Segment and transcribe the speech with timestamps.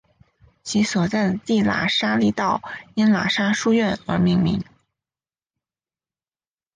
[0.63, 2.59] 其所在地喇沙利道
[2.95, 4.63] 因喇沙书院而命名。